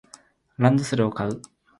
[0.57, 1.43] ランドセルを買う